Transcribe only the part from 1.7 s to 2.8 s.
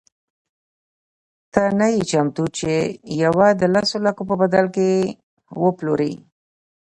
نه یې چمتو چې